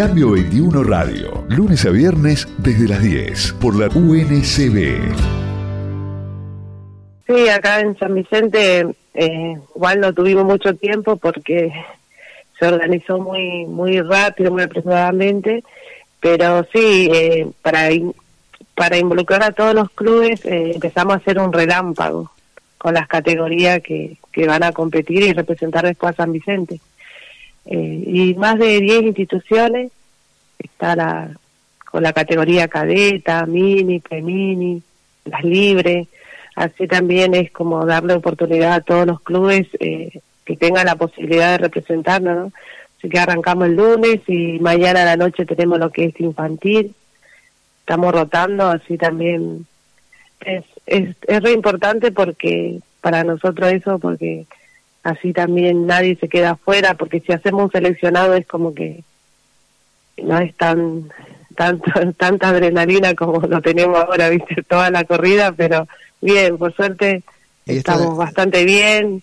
[0.00, 5.14] Cambio 21 Radio, lunes a viernes desde las 10 por la UNCB.
[7.26, 11.70] Sí, acá en San Vicente eh, igual no tuvimos mucho tiempo porque
[12.58, 15.64] se organizó muy muy rápido, muy apresuradamente,
[16.18, 17.90] pero sí, eh, para,
[18.74, 22.32] para involucrar a todos los clubes eh, empezamos a hacer un relámpago
[22.78, 26.80] con las categorías que, que van a competir y representar después a San Vicente.
[27.66, 29.92] Eh, y más de 10 instituciones,
[30.58, 31.30] está la,
[31.90, 34.82] con la categoría cadeta, mini, premini,
[35.24, 36.08] las libres,
[36.56, 41.52] así también es como darle oportunidad a todos los clubes eh, que tengan la posibilidad
[41.52, 42.52] de representarnos, ¿no?
[42.98, 46.94] Así que arrancamos el lunes y mañana a la noche tenemos lo que es infantil,
[47.80, 49.66] estamos rotando, así también
[50.40, 54.46] es, es, es re importante porque para nosotros eso, porque
[55.02, 59.02] así también nadie se queda afuera, porque si hacemos un seleccionado es como que
[60.22, 61.10] no es tan
[61.56, 65.86] tanto, tanta adrenalina como lo tenemos ahora, viste, toda la corrida, pero
[66.20, 67.22] bien, por suerte
[67.66, 69.22] estamos bastante bien.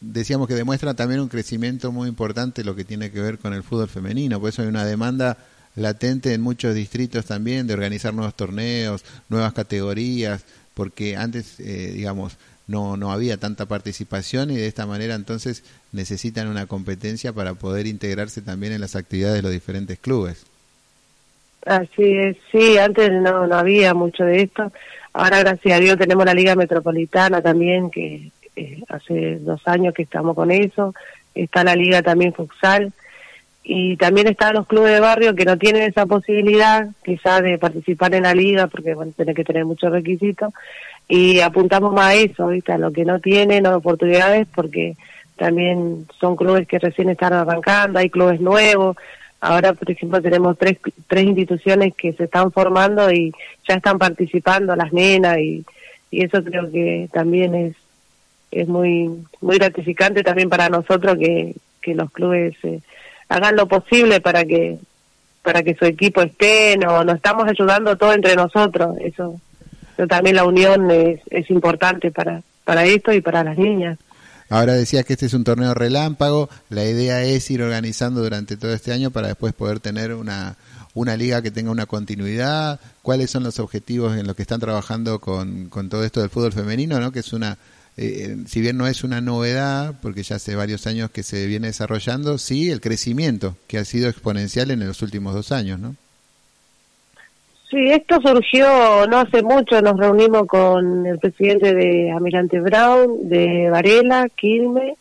[0.00, 3.62] Decíamos que demuestra también un crecimiento muy importante lo que tiene que ver con el
[3.62, 5.36] fútbol femenino, por eso hay una demanda
[5.74, 12.36] latente en muchos distritos también de organizar nuevos torneos, nuevas categorías, porque antes, eh, digamos,
[12.72, 17.86] no, no había tanta participación y de esta manera entonces necesitan una competencia para poder
[17.86, 20.46] integrarse también en las actividades de los diferentes clubes.
[21.66, 24.72] Así es, sí, antes no, no había mucho de esto.
[25.12, 30.02] Ahora, gracias a Dios, tenemos la Liga Metropolitana también, que eh, hace dos años que
[30.02, 30.94] estamos con eso.
[31.34, 32.90] Está la Liga también Futsal.
[33.64, 38.12] Y también están los clubes de barrio que no tienen esa posibilidad, quizás, de participar
[38.14, 40.52] en la liga, porque bueno, tiene que tener muchos requisitos
[41.08, 42.72] y apuntamos más a eso, ¿viste?
[42.72, 44.96] a lo que no tienen oportunidades porque
[45.36, 48.96] también son clubes que recién están arrancando, hay clubes nuevos.
[49.40, 53.32] Ahora, por ejemplo, tenemos tres, tres instituciones que se están formando y
[53.68, 55.64] ya están participando las nenas y,
[56.10, 57.74] eso creo que también es
[58.50, 59.08] es muy
[59.40, 62.80] muy gratificante también para nosotros que, que los clubes eh,
[63.30, 64.78] hagan lo posible para que
[65.42, 69.40] para que su equipo esté, no, nos estamos ayudando todo entre nosotros, eso
[69.96, 73.98] pero también la unión es, es importante para, para esto y para las niñas.
[74.48, 78.74] Ahora decías que este es un torneo relámpago, la idea es ir organizando durante todo
[78.74, 80.56] este año para después poder tener una,
[80.92, 82.78] una liga que tenga una continuidad.
[83.00, 86.52] ¿Cuáles son los objetivos en los que están trabajando con, con todo esto del fútbol
[86.52, 87.12] femenino, ¿no?
[87.12, 87.56] que es una,
[87.96, 91.68] eh, si bien no es una novedad, porque ya hace varios años que se viene
[91.68, 95.96] desarrollando, sí el crecimiento, que ha sido exponencial en los últimos dos años, ¿no?
[97.72, 98.66] Sí, esto surgió
[99.06, 104.96] no hace mucho, nos reunimos con el presidente de Amirante Brown, de Varela, Quilme,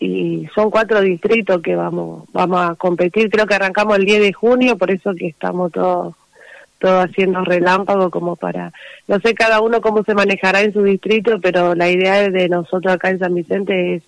[0.00, 4.32] y son cuatro distritos que vamos vamos a competir, creo que arrancamos el 10 de
[4.32, 6.14] junio, por eso que estamos todos
[6.78, 8.72] todos haciendo relámpago como para,
[9.06, 12.94] no sé cada uno cómo se manejará en su distrito, pero la idea de nosotros
[12.94, 14.02] acá en San Vicente es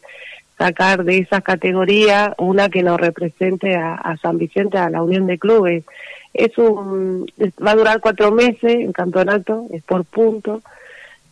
[0.57, 5.39] sacar de esas categorías una que nos represente a San Vicente, a la Unión de
[5.39, 5.85] Clubes
[6.35, 7.27] es un,
[7.65, 10.63] va a durar cuatro meses el campeonato, es por punto,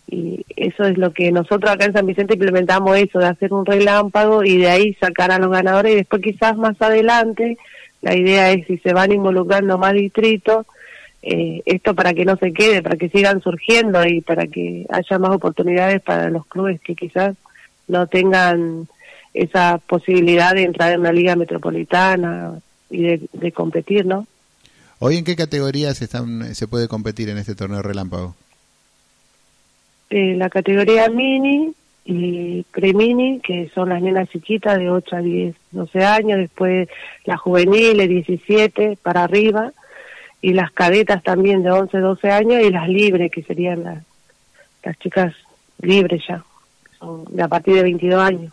[0.07, 3.67] y eso es lo que nosotros acá en San Vicente implementamos eso, de hacer un
[3.67, 7.59] relámpago y de ahí sacar a los ganadores y después quizás más adelante,
[8.01, 10.67] la idea es si se van involucrando más distritos,
[11.23, 15.19] eh, esto para que no se quede, para que sigan surgiendo y para que haya
[15.19, 17.37] más oportunidades para los clubes que quizás
[17.89, 18.89] no tengan
[19.35, 22.61] esa posibilidad de entrar en una liga metropolitana
[22.91, 24.27] y de, de competir, ¿no?
[25.05, 28.37] ¿Hoy en qué categorías están, se puede competir en este torneo relámpago?
[30.11, 31.73] Eh, la categoría mini
[32.05, 36.89] y pre-mini, que son las nenas chiquitas de 8 a 10, 12 años, después
[37.25, 39.73] las juveniles 17 para arriba,
[40.41, 44.05] y las cadetas también de 11, 12 años, y las libres, que serían las,
[44.85, 45.35] las chicas
[45.81, 46.45] libres ya,
[47.01, 48.53] son de a partir de 22 años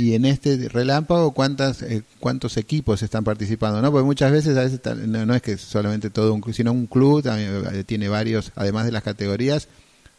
[0.00, 4.62] y en este relámpago cuántas eh, cuántos equipos están participando no porque muchas veces a
[4.62, 8.86] veces no, es que solamente todo un sino un club también eh, tiene varios además
[8.86, 9.68] de las categorías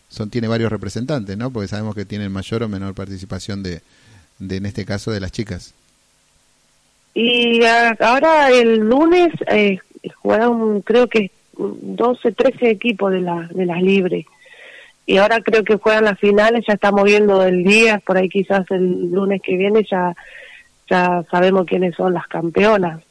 [0.07, 3.81] son tiene varios representantes no porque sabemos que tienen mayor o menor participación de,
[4.41, 5.73] de en este caso de las chicas.
[7.13, 9.79] Y ahora el lunes eh,
[10.21, 14.25] jugaron creo que 12 13 equipos de la de las libres
[15.06, 18.65] y ahora creo que juegan las finales, ya estamos viendo el día, por ahí quizás
[18.69, 20.15] el lunes que viene ya,
[20.89, 23.01] ya sabemos quiénes son las campeonas,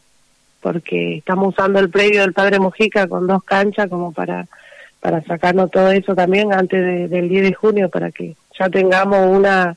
[0.61, 4.47] porque estamos usando el previo del Padre Mojica con dos canchas como para,
[5.01, 9.77] para sacarnos todo eso también antes del 10 de junio, para que ya tengamos una,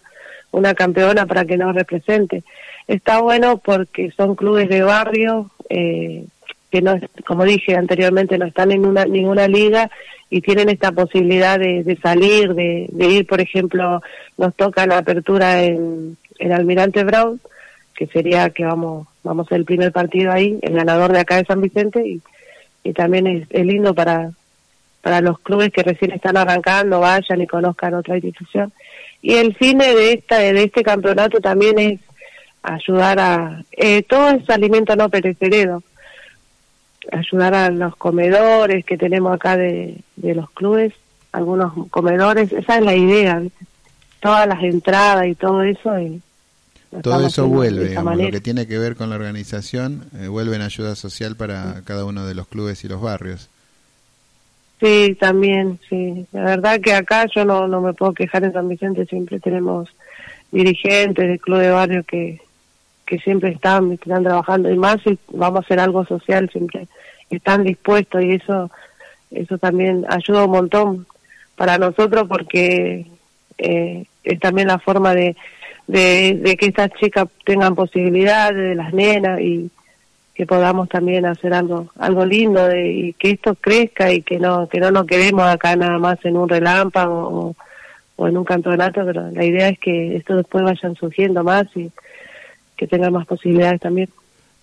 [0.52, 2.44] una campeona para que nos represente.
[2.88, 6.26] Está bueno porque son clubes de barrio, eh,
[6.70, 9.90] que no, como dije anteriormente, no están en una ninguna liga
[10.34, 14.02] y tienen esta posibilidad de, salir, de, ir, por ejemplo,
[14.36, 17.40] nos toca la apertura en, en Almirante Brown,
[17.96, 21.62] que sería que vamos vamos el primer partido ahí, el ganador de acá de San
[21.62, 22.20] Vicente,
[22.84, 24.32] y, también es, es lindo para,
[25.04, 28.74] para los clubes que recién están arrancando, vayan y conozcan otra institución.
[29.22, 32.00] Y el cine de esta de este campeonato también es
[32.64, 35.84] ayudar a eh, todo ese alimento no perecedero
[37.12, 40.94] ayudar a los comedores que tenemos acá de, de los clubes,
[41.32, 43.42] algunos comedores, esa es la idea,
[44.20, 46.00] todas las entradas y todo eso.
[46.00, 46.22] Y
[47.02, 50.96] todo eso vuelve, lo que tiene que ver con la organización, eh, vuelve en ayuda
[50.96, 53.50] social para cada uno de los clubes y los barrios.
[54.80, 56.26] Sí, también, sí.
[56.34, 59.90] La verdad que acá yo no, no me puedo quejar en San Vicente, siempre tenemos
[60.52, 62.42] dirigentes del club de barrio que,
[63.06, 66.88] que siempre están, están trabajando y más si vamos a hacer algo social siempre
[67.30, 68.70] están dispuestos y eso
[69.32, 71.08] eso también ayuda un montón
[71.56, 73.06] para nosotros porque
[73.58, 75.36] eh, es también la forma de,
[75.88, 79.70] de, que estas chicas tengan posibilidades de las nenas y
[80.34, 84.68] que podamos también hacer algo algo lindo de, y que esto crezca y que no
[84.68, 87.56] que no nos quedemos acá nada más en un relámpago
[88.18, 91.92] o, en un campeonato pero la idea es que esto después vayan surgiendo más y
[92.78, 94.10] que tengan más posibilidades también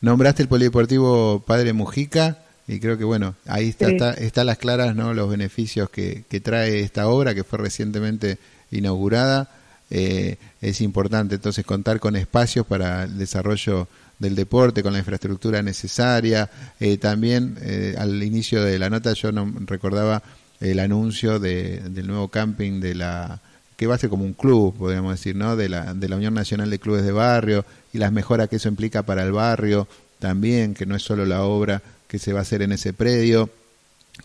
[0.01, 5.13] nombraste el polideportivo Padre Mujica y creo que bueno, ahí está, está, las claras, ¿no?
[5.13, 8.39] Los beneficios que, que, trae esta obra que fue recientemente
[8.71, 9.51] inaugurada.
[9.91, 13.89] Eh, es importante entonces contar con espacios para el desarrollo
[14.21, 16.49] del deporte, con la infraestructura necesaria.
[16.79, 20.23] Eh, también eh, al inicio de la nota yo no recordaba
[20.61, 23.41] el anuncio de, del nuevo camping de la
[23.77, 25.57] que va a ser como un club, podríamos decir, ¿no?
[25.57, 28.69] De la, de la Unión Nacional de Clubes de Barrio y las mejoras que eso
[28.69, 29.89] implica para el barrio
[30.19, 33.51] también, que no es solo la obra que se va a hacer en ese predio.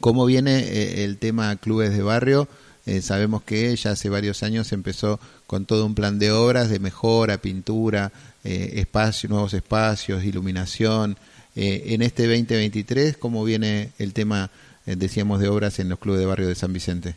[0.01, 2.47] ¿Cómo viene eh, el tema clubes de barrio?
[2.85, 6.79] Eh, sabemos que ya hace varios años empezó con todo un plan de obras de
[6.79, 8.11] mejora, pintura,
[8.43, 8.85] eh,
[9.29, 11.17] nuevos espacios, iluminación.
[11.55, 14.51] en este 2023, ¿cómo viene el tema,
[14.85, 17.15] decíamos, de obras en los clubes de barrio de San Vicente?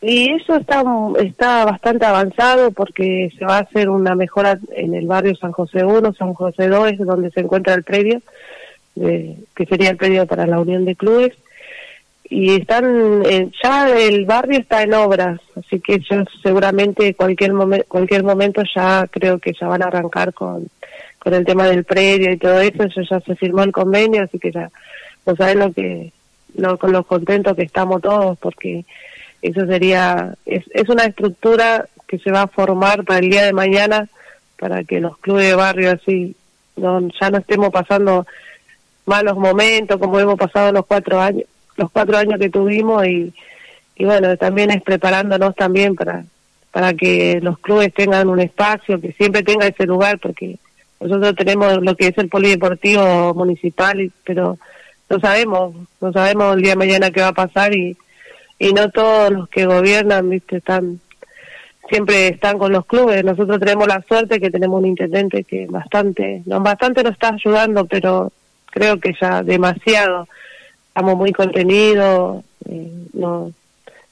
[0.00, 0.82] Y eso está,
[1.18, 5.84] está bastante avanzado porque se va a hacer una mejora en el barrio San José
[5.84, 8.20] 1, San José 2, es donde se encuentra el predio
[9.54, 11.32] que sería el pedido para la unión de clubes.
[12.30, 17.86] Y están eh, ya el barrio está en obras así que yo seguramente cualquier momento
[17.88, 20.68] cualquier momento ya creo que ya van a arrancar con
[21.18, 22.82] con el tema del predio y todo eso.
[22.82, 24.70] Eso ya se firmó el convenio así que ya
[25.24, 26.12] no saben lo que
[26.54, 28.84] lo, con lo contentos que estamos todos porque
[29.42, 33.52] eso sería es, es una estructura que se va a formar para el día de
[33.52, 34.08] mañana
[34.58, 36.34] para que los clubes de barrio así
[36.76, 38.26] no, ya no estemos pasando
[39.06, 41.44] malos momentos, como hemos pasado los cuatro años,
[41.76, 43.32] los cuatro años que tuvimos y,
[43.96, 46.24] y bueno, también es preparándonos también para,
[46.70, 50.58] para que los clubes tengan un espacio, que siempre tenga ese lugar, porque
[51.00, 54.58] nosotros tenemos lo que es el polideportivo municipal, pero
[55.08, 57.96] no sabemos, no sabemos el día de mañana qué va a pasar y,
[58.58, 61.00] y no todos los que gobiernan, viste, están
[61.88, 63.24] siempre están con los clubes.
[63.24, 67.86] Nosotros tenemos la suerte que tenemos un intendente que bastante, no, bastante nos está ayudando,
[67.86, 68.32] pero
[68.66, 70.28] creo que ya demasiado.
[70.88, 73.52] Estamos muy contenidos, eh, no,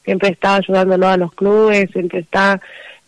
[0.05, 2.61] siempre está ayudándonos a los clubes, siempre está.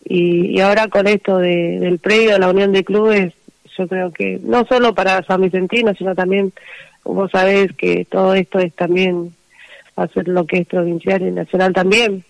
[0.04, 3.34] Y, ahora con esto de, del predio la Unión de Clubes,
[3.76, 6.52] yo creo que no solo para San Vicentino, sino también,
[7.02, 9.32] como sabés, que todo esto es también
[10.02, 12.24] hacer lo que es provincial y nacional también.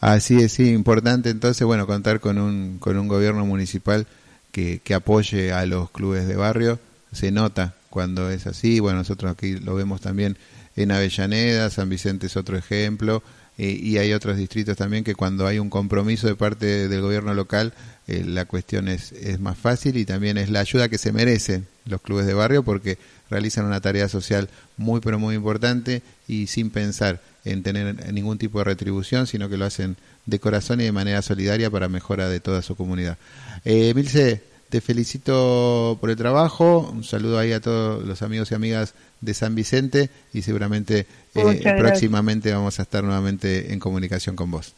[0.00, 4.06] Así es, sí, importante entonces, bueno, contar con un, con un gobierno municipal
[4.50, 6.80] que, que apoye a los clubes de barrio,
[7.12, 10.36] se nota cuando es así, bueno, nosotros aquí lo vemos también
[10.76, 13.22] en Avellaneda, San Vicente es otro ejemplo,
[13.70, 17.72] y hay otros distritos también que cuando hay un compromiso de parte del gobierno local,
[18.08, 21.66] eh, la cuestión es, es más fácil y también es la ayuda que se merecen
[21.84, 22.98] los clubes de barrio porque
[23.30, 28.58] realizan una tarea social muy pero muy importante y sin pensar en tener ningún tipo
[28.58, 32.40] de retribución, sino que lo hacen de corazón y de manera solidaria para mejora de
[32.40, 33.18] toda su comunidad.
[33.64, 34.42] Eh, Milce,
[34.72, 39.34] te felicito por el trabajo, un saludo ahí a todos los amigos y amigas de
[39.34, 44.74] San Vicente y seguramente eh, próximamente vamos a estar nuevamente en comunicación con vos.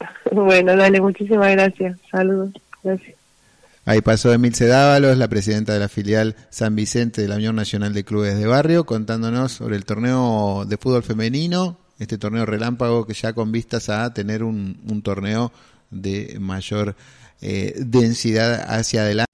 [0.32, 1.98] Bueno, dale, muchísimas gracias.
[2.10, 2.50] Saludos.
[2.82, 3.14] Gracias.
[3.84, 7.92] Ahí pasó Emilce Dávalos, la presidenta de la filial San Vicente de la Unión Nacional
[7.92, 13.14] de Clubes de Barrio, contándonos sobre el torneo de fútbol femenino, este torneo relámpago que
[13.14, 15.52] ya con vistas a tener un, un torneo
[15.90, 16.96] de mayor
[17.42, 19.30] eh, densidad hacia adelante.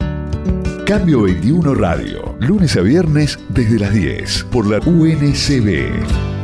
[0.87, 6.38] Cambio 21 Radio, lunes a viernes desde las 10 por la UNCB.